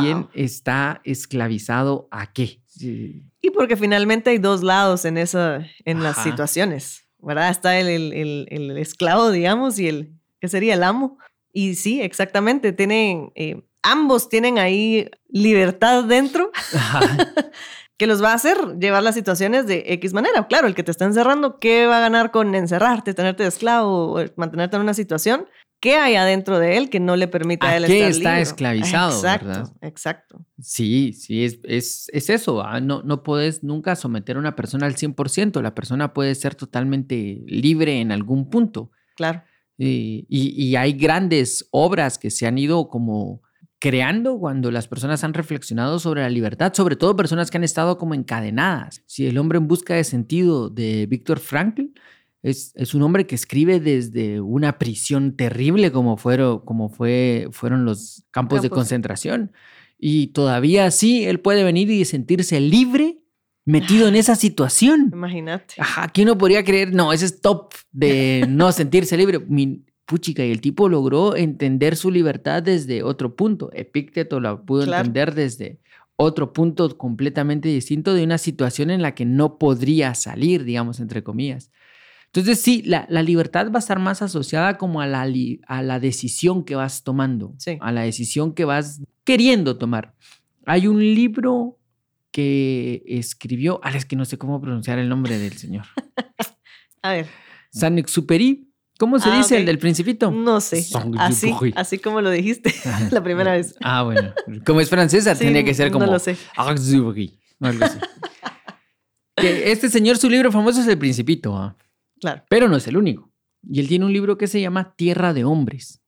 [0.00, 0.28] quién Wow.
[0.34, 2.60] está esclavizado a qué.
[2.66, 3.24] Sí.
[3.40, 7.50] Y porque finalmente hay dos lados en, esa, en las situaciones, ¿verdad?
[7.50, 10.74] Está el, el- el- el esclavo, digamos, y el, ¿qué sería?
[10.74, 11.18] El amo.
[11.52, 17.00] Y sí, exactamente, tienen, eh, ambos tienen ahí libertad dentro Ajá.
[17.98, 20.46] que los va a hacer llevar las situaciones de X manera.
[20.48, 24.14] Claro, el que te está encerrando, ¿qué va a ganar con encerrarte, tenerte de esclavo
[24.18, 25.46] o mantenerte en una situación?
[25.82, 28.28] ¿Qué hay adentro de él que no le permita a ¿A él qué estar está
[28.30, 28.42] libre?
[28.42, 29.72] esclavizado, Exacto, verdad?
[29.82, 30.46] exacto.
[30.60, 32.62] Sí, sí, es, es, es eso.
[32.64, 35.60] ah, No, no puedes nunca someter a una persona al 100%.
[35.60, 38.92] La persona puede ser totalmente libre en algún punto.
[39.16, 39.42] Claro.
[39.78, 43.42] Eh, y, y hay grandes obras que se han ido como
[43.80, 47.98] creando cuando las personas han reflexionado sobre la libertad, sobre todo personas que han estado
[47.98, 49.02] como encadenadas.
[49.06, 51.86] Si el hombre en busca de sentido de Víctor Frankl
[52.42, 57.84] es, es un hombre que escribe desde una prisión terrible como fueron, como fue, fueron
[57.84, 59.52] los campos de concentración.
[59.98, 63.18] Y todavía así él puede venir y sentirse libre
[63.64, 65.10] metido en esa situación.
[65.12, 65.74] Imagínate.
[65.78, 66.92] Ajá, ¿quién no podría creer?
[66.92, 69.38] No, ese es top de no sentirse libre.
[69.48, 73.70] Mi, puchica, y el tipo logró entender su libertad desde otro punto.
[73.72, 75.06] Epícteto la pudo Claro.
[75.06, 75.78] entender desde
[76.16, 81.22] otro punto completamente distinto de una situación en la que no podría salir, digamos, entre
[81.22, 81.70] comillas.
[82.34, 85.82] Entonces, sí, la, la libertad va a estar más asociada como a la, li- a
[85.82, 87.76] la decisión que vas tomando, Sí.
[87.80, 90.14] a la decisión que vas queriendo tomar.
[90.64, 91.78] Hay un libro
[92.30, 95.84] que escribió, ah, es que no sé cómo pronunciar el nombre del señor.
[97.02, 97.26] A ver,
[97.70, 98.68] Saint-Exupéry.
[98.98, 99.66] ¿Cómo se Ah, dice el ok.
[99.66, 100.30] del Principito?
[100.30, 100.86] no sé.
[101.18, 102.72] Así, así como lo dijiste
[103.10, 103.74] la primera vez.
[103.82, 104.32] Ah, bueno.
[104.64, 106.06] Como es francesa, Sí, tenía que ser como.
[106.06, 106.36] No lo sé.
[106.70, 107.98] Exupéry, o algo así.
[109.36, 111.74] Que este señor, su libro famoso es El Principito, ah,
[112.48, 113.30] Pero no es el único.
[113.62, 116.02] Y él tiene un libro que se llama Tierra de Hombres.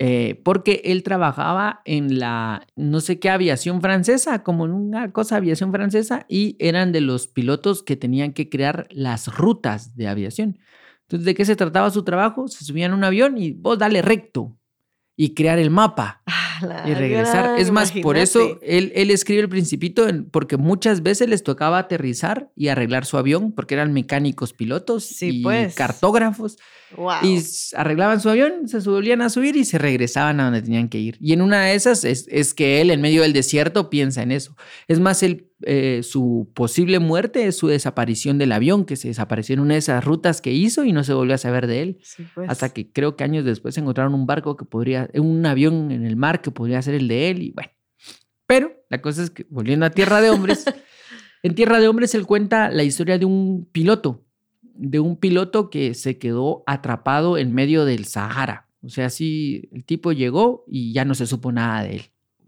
[0.00, 5.36] Eh, porque él trabajaba en la, no sé qué, aviación francesa, como en una cosa,
[5.36, 10.58] aviación francesa, y eran de los pilotos que tenían que crear las rutas de aviación.
[11.02, 12.48] Entonces, ¿de qué se trataba su trabajo?
[12.48, 14.58] Se subían a un avión y vos dale recto
[15.16, 17.44] y crear el mapa Ah, y regresar.
[17.44, 21.42] gran, es más, por eso él, él escribe el principito en- porque muchas veces les
[21.42, 25.74] tocaba aterrizar y arreglar su avión porque eran mecánicos pilotos Sí, y pues.
[25.74, 26.56] cartógrafos
[26.96, 27.24] Wow.
[27.24, 27.40] y
[27.76, 31.16] arreglaban su avión, se volvían a subir y se regresaban a donde tenían que ir.
[31.20, 34.30] Y en una de esas es, es que él en medio del desierto piensa en
[34.30, 34.56] eso.
[34.86, 39.54] Es más, él, eh, su posible muerte es su desaparición del avión, que se desapareció
[39.54, 41.98] en una de esas rutas que hizo y no se volvió a saber de él.
[42.02, 42.50] Sí, pues.
[42.50, 46.16] Hasta que creo que años después encontraron un barco que podría, un avión en el
[46.16, 47.70] mar que podría ser el de él y bueno.
[48.46, 50.64] Pero la cosa es que volviendo a Tierra de Hombres,
[51.42, 54.24] en Tierra de Hombres él cuenta la historia de un piloto,
[54.62, 58.68] de un piloto que se quedó atrapado en medio del Sahara.
[58.82, 62.02] O sea, sí, el tipo llegó y ya no se supo nada de él.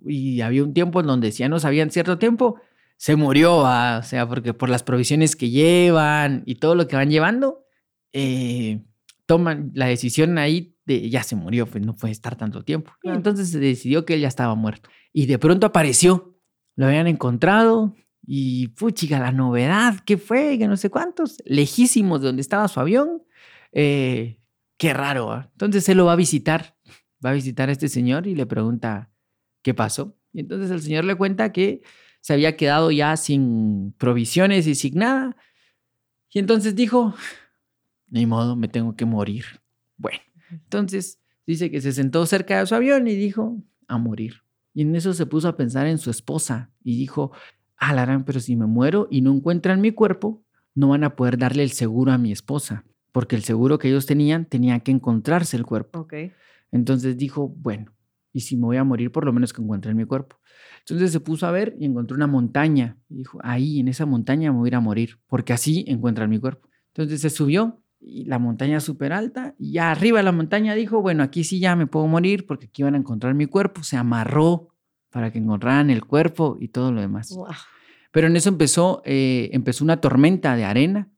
[0.06, 2.56] Y había un tiempo en donde si ya no sabían cierto tiempo,
[2.96, 6.96] se murió, ah, o sea, porque por las provisiones que llevan y todo lo que
[6.96, 7.66] van llevando,
[8.12, 8.82] eh,
[9.26, 12.92] toman la decisión ahí de ya se murió, pues no puede estar tanto tiempo.
[13.02, 14.88] Y entonces se decidió que él ya estaba muerto.
[15.12, 16.38] Y de pronto apareció,
[16.76, 17.94] lo habían encontrado
[18.26, 20.58] y puchica, la novedad, ¿qué fue?
[20.58, 23.22] Que no sé cuántos, lejísimos de donde estaba su avión.
[23.72, 24.40] Eh,
[24.78, 25.32] qué raro.
[25.32, 25.50] ¿ah?
[25.52, 26.76] Entonces él lo va a visitar,
[27.24, 29.10] va a visitar a este señor y le pregunta
[29.62, 30.16] qué pasó.
[30.32, 31.82] Y entonces el señor le cuenta que
[32.26, 35.36] se había quedado ya sin provisiones y sin nada.
[36.32, 37.14] Y entonces dijo,
[38.08, 39.44] ni modo, me tengo que morir.
[39.96, 40.18] Bueno,
[40.50, 44.42] entonces dice que se sentó cerca de su avión y dijo, a morir.
[44.74, 47.30] Y en eso se puso a pensar en su esposa y dijo,
[47.76, 50.42] alarán, pero si me muero y no encuentran mi cuerpo,
[50.74, 54.04] no van a poder darle el seguro a mi esposa, porque el seguro que ellos
[54.04, 56.00] tenían tenía que encontrarse el cuerpo.
[56.00, 56.14] Ok.
[56.72, 57.92] Entonces dijo, bueno,
[58.36, 60.36] y si me voy a morir, por lo menos que encuentren mi cuerpo.
[60.80, 62.98] Entonces se puso a ver y encontró una montaña.
[63.08, 66.28] Y dijo, ahí, en esa montaña me voy a ir a morir, porque así encuentran
[66.28, 66.68] mi cuerpo.
[66.88, 69.54] Entonces se subió y la montaña súper alta.
[69.58, 72.66] Y ya arriba de la montaña dijo, bueno, aquí sí ya me puedo morir porque
[72.66, 73.82] aquí van a encontrar mi cuerpo.
[73.82, 74.68] Se amarró
[75.08, 77.30] para que encontraran el cuerpo y todo lo demás.
[77.34, 77.46] Wow.
[78.12, 81.10] Pero en eso empezó, eh, empezó una tormenta de arena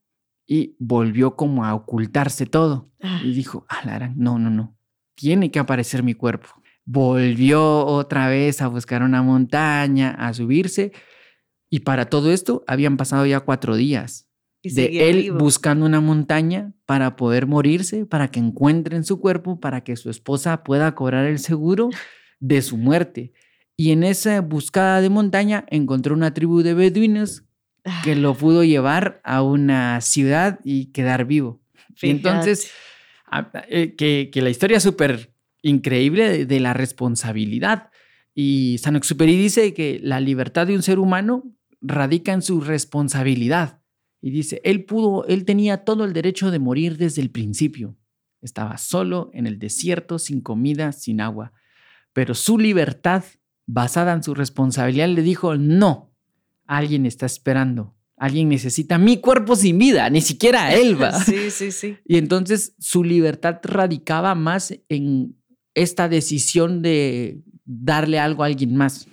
[0.46, 2.92] y volvió como a ocultarse todo.
[3.02, 3.20] Ah.
[3.24, 4.76] Y dijo, ah, la gran- no, no, no,
[5.16, 6.48] tiene que aparecer mi cuerpo.
[6.90, 10.92] Volvió otra vez a buscar una montaña, a subirse.
[11.68, 14.26] Y para todo esto habían pasado ya cuatro días
[14.62, 15.38] Y de él vivo.
[15.38, 20.64] buscando una montaña para poder morirse, para que encuentren su cuerpo, para que su esposa
[20.64, 21.90] pueda cobrar el seguro
[22.40, 23.34] de su muerte.
[23.76, 27.44] Y en esa buscada de montaña encontró una tribu de beduinos
[27.84, 31.60] Ah, que lo pudo llevar a una ciudad y quedar vivo.
[32.02, 32.70] Entonces,
[33.30, 37.90] a- eh, que, que la historia es súper increíble de, de la responsabilidad.
[38.34, 41.44] Y San Exuperi dice que la libertad de un ser humano
[41.80, 43.80] radica en su responsabilidad.
[44.20, 47.96] Y dice, él pudo, él tenía todo el derecho de morir desde el principio.
[48.40, 51.52] Estaba solo en el desierto, sin comida, sin agua.
[52.12, 53.24] Pero su libertad,
[53.66, 56.12] basada en su responsabilidad, le dijo, no,
[56.66, 57.94] alguien está esperando.
[58.16, 61.12] Alguien necesita mi cuerpo sin vida, ni siquiera él va.
[61.24, 61.96] Sí, sí, sí.
[62.04, 65.36] Y entonces su libertad radicaba más en
[65.78, 69.06] esta decisión de darle algo a alguien más.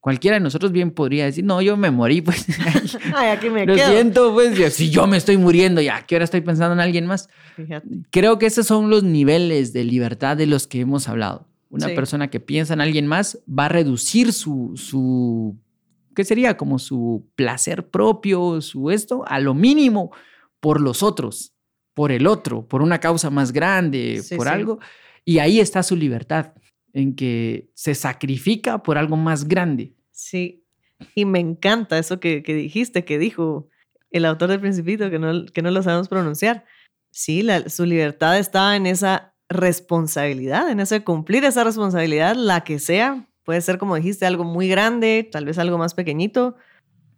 [0.00, 2.46] Cualquiera de nosotros bien podría decir, no, yo me morí, pues.
[3.14, 3.90] Ay, aquí me Lo quedo.
[3.90, 7.04] siento, pues, yo- si yo me estoy muriendo, ya, ¿qué hora estoy pensando en alguien
[7.06, 7.28] más?
[7.56, 7.88] Fíjate.
[8.10, 11.46] Creo que esos son los niveles de libertad de los que hemos hablado.
[11.70, 11.94] Una Sí.
[11.94, 15.56] persona que piensa en alguien más va a reducir su, su,
[16.14, 16.56] ¿qué sería?
[16.56, 20.10] Como su placer propio, su esto, a lo mínimo
[20.60, 21.52] por los otros,
[21.92, 24.52] por el otro, por una causa más grande, Sí, por sí.
[24.54, 24.78] algo.
[25.28, 26.54] Y ahí está su libertad,
[26.94, 29.92] en que se sacrifica por algo más grande.
[30.10, 30.64] Sí.
[31.14, 33.68] Y me encanta eso que, que dijiste, que dijo
[34.10, 36.64] el autor del Principito, que no, que no lo sabemos pronunciar.
[37.10, 42.78] Sí, la- su libertad está en esa responsabilidad, en ese cumplir esa responsabilidad, la que
[42.78, 43.28] sea.
[43.44, 46.56] Puede ser, como dijiste, algo muy grande, tal vez algo más pequeñito,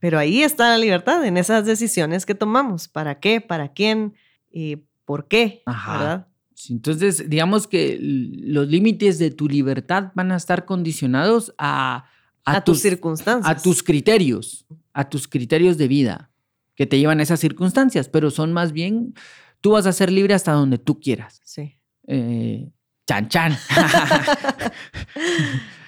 [0.01, 2.89] pero ahí está la libertad, en esas decisiones que tomamos.
[2.89, 3.41] ¿Para qué?
[3.41, 4.15] ¿Para quién?
[4.51, 5.63] ¿Y por qué?
[5.67, 5.93] Ajá.
[5.93, 6.27] ¿Verdad?
[6.69, 12.05] Entonces, digamos que los límites de tu libertad van a estar condicionados a,
[12.45, 13.49] A, tus, circunstancias.
[13.59, 16.31] a tus criterios, a tus criterios de vida
[16.75, 19.15] que te llevan a esas circunstancias, pero son más bien,
[19.61, 21.41] tú vas a ser libre hasta donde tú quieras.
[21.45, 21.77] Sí.
[22.07, 22.71] Eh,
[23.07, 23.57] chan, chan.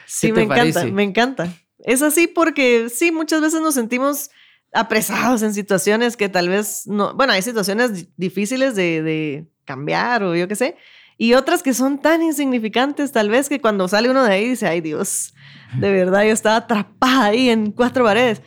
[0.06, 1.52] Sí, ¿Qué me encanta, me encanta.
[1.78, 4.30] Es así porque sí, muchas veces nos sentimos
[4.72, 10.22] apresados en situaciones que tal vez no, bueno, hay situaciones di- difíciles de, de cambiar
[10.22, 10.76] o yo qué sé,
[11.18, 14.66] y otras que son tan insignificantes tal vez que cuando sale uno de ahí dice,
[14.66, 15.34] ay Dios,
[15.78, 18.42] de verdad yo estaba atrapada ahí en cuatro paredes.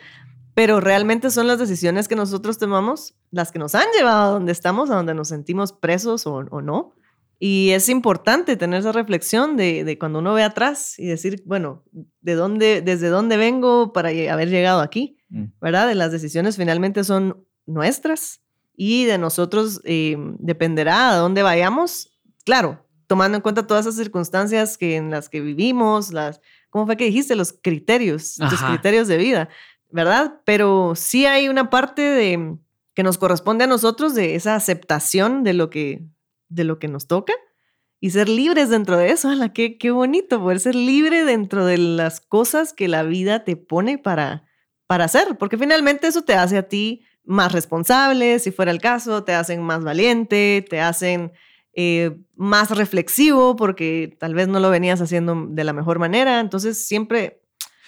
[0.54, 4.52] Pero realmente son las decisiones que nosotros tomamos las que nos han llevado a donde
[4.52, 6.94] estamos, a donde nos sentimos presos o, o no.
[7.38, 11.84] Y es importante tener esa reflexión de, de cuando uno ve atrás y decir, bueno,
[12.22, 15.18] ¿de dónde, desde dónde vengo para haber llegado aquí?
[15.28, 15.44] Mm.
[15.60, 15.88] ¿Verdad?
[15.88, 18.40] De las decisiones finalmente son nuestras
[18.76, 22.10] y de nosotros eh, dependerá a dónde vayamos.
[22.44, 26.96] Claro, tomando en cuenta todas esas circunstancias que, en las que vivimos, las, ¿cómo fue
[26.96, 27.34] que dijiste?
[27.34, 28.68] Los criterios, tus Ajá.
[28.68, 29.48] criterios de vida,
[29.90, 30.40] ¿verdad?
[30.44, 32.56] Pero sí hay una parte de
[32.94, 36.06] que nos corresponde a nosotros de esa aceptación de lo que,
[36.48, 37.34] de lo que nos toca
[38.00, 39.28] y ser libres dentro de eso.
[39.28, 43.56] ¡Hala, qué, qué bonito poder ser libre dentro de las cosas que la vida te
[43.56, 44.44] pone para,
[44.86, 49.24] para hacer, porque finalmente eso te hace a ti más responsable, si fuera el caso,
[49.24, 51.32] te hacen más valiente, te hacen
[51.74, 56.40] eh, más reflexivo, porque tal vez no lo venías haciendo de la mejor manera.
[56.40, 57.42] Entonces, siempre,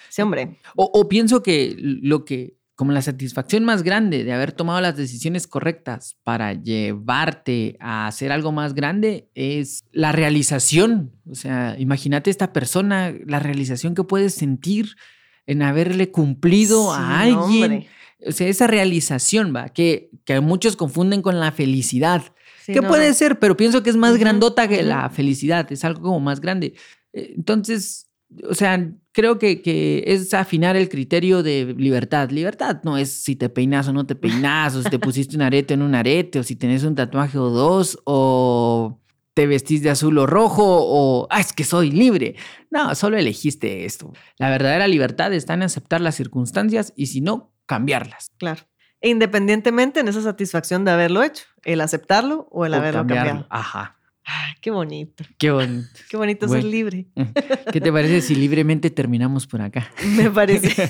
[0.09, 4.51] sí, hombre, O, o pienso que lo que, como la satisfacción más grande de haber
[4.51, 11.11] tomado las decisiones correctas para llevarte a hacer algo más grande es la realización.
[11.29, 14.95] O sea, imagínate esta persona, la realización que puedes sentir
[15.47, 17.39] en haberle cumplido a alguien.
[17.39, 17.87] hombre.
[18.25, 22.23] O sea, esa realización, va, que, que muchos confunden con la felicidad.
[22.55, 23.13] Sí, que no, puede no.
[23.13, 26.39] ser, pero pienso que es más Ujú, grandota que la felicidad, es algo como más
[26.41, 26.73] grande.
[27.13, 28.09] Eh, Entonces,
[28.47, 32.29] o sea, creo que, que es afinar el criterio de libertad.
[32.29, 35.41] Libertad no es si te peinas o no te peinas, o si te pusiste un
[35.41, 38.99] arete en un arete, o si tenés un tatuaje o dos, o
[39.33, 42.35] te vestís de azul o rojo, o ah, es que soy libre.
[42.69, 44.11] No, solo elegiste esto.
[44.37, 48.31] La verdadera libertad está en aceptar las circunstancias y si no, cambiarlas.
[48.37, 48.63] Claro.
[48.99, 53.29] E independientemente en esa satisfacción de haberlo hecho, el aceptarlo o el o haberlo cambiarlo.
[53.31, 53.47] cambiado.
[53.49, 53.95] Ajá.
[54.25, 55.23] Ay, qué bonito.
[55.37, 55.87] Qué bonito.
[56.09, 56.61] Qué bonito Bueno.
[56.61, 57.07] ser libre.
[57.71, 59.89] ¿Qué te parece si libremente terminamos por acá?
[60.17, 60.89] Me parece.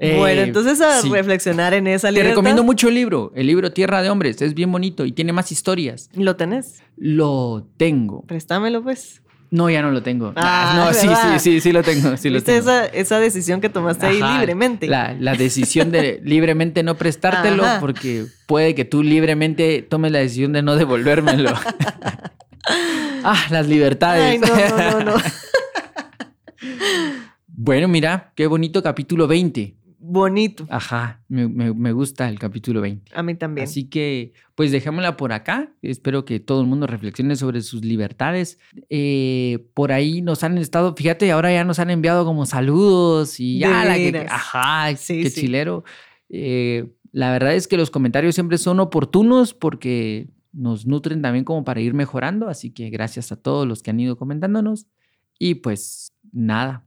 [0.00, 1.10] bueno, Eh, entonces a sí.
[1.10, 2.30] reflexionar en esa Te libertad.
[2.30, 5.52] recomiendo mucho el libro, el libro Tierra de Hombres, es bien bonito y tiene más
[5.52, 6.08] historias.
[6.14, 6.82] ¿Lo tenés?
[6.96, 8.22] Lo tengo.
[8.26, 9.22] Préstamelo, pues.
[9.50, 10.32] No, ya no lo tengo.
[10.36, 12.16] Ah, no, sí, sí, sí, sí lo tengo.
[12.16, 12.70] Sí lo ¿Viste tengo.
[12.70, 14.86] esa, esa decisión que tomaste ahí libremente?
[14.86, 17.80] La, la decisión de libremente no prestártelo Ajá.
[17.80, 21.52] porque puede que tú libremente tomes la decisión de no devolvérmelo.
[23.24, 24.22] ah, las libertades.
[24.22, 25.22] Ay, no, no, no, no.
[27.48, 29.74] bueno, mira, qué bonito capítulo 20.
[30.02, 30.66] Bonito.
[30.70, 33.12] Ajá, me, me- me gusta el capítulo 20.
[33.14, 33.66] A mí también.
[33.66, 35.74] Así que, pues dejémosla por acá.
[35.82, 38.58] Espero que todo el mundo reflexione sobre sus libertades.
[38.88, 43.58] Eh, por ahí nos han estado, fíjate, ahora ya nos han enviado como saludos y
[43.58, 45.42] ya, la que, ajá, Sí, qué sí.
[45.42, 45.84] chilero.
[46.30, 51.62] Eh, la verdad es que los comentarios siempre son oportunos porque nos nutren también como
[51.62, 52.48] para ir mejorando.
[52.48, 54.86] Así que gracias a todos los que han ido comentándonos.
[55.38, 56.86] Y pues nada,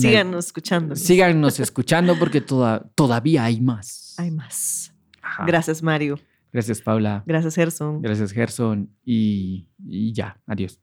[0.00, 0.96] Síganos escuchando.
[0.96, 4.14] síganos escuchando porque toda- todavía hay más.
[4.18, 4.92] Hay más.
[5.22, 5.44] Ajá.
[5.46, 6.18] Gracias, Mario.
[6.52, 7.22] Gracias, Paula.
[7.26, 8.02] Gracias, Gerson.
[8.02, 8.90] Gracias, Gerson.
[9.04, 10.78] Y, y ya, adiós.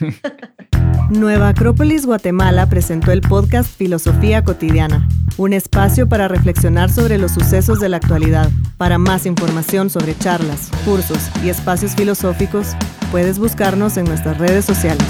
[1.10, 5.06] Nueva Acrópolis Guatemala presentó el podcast Filosofía Cotidiana,
[5.36, 8.50] un espacio para reflexionar sobre los sucesos de la actualidad.
[8.78, 12.68] Para más información sobre charlas, cursos y espacios filosóficos,
[13.10, 15.04] puedes buscarnos en nuestras redes sociales.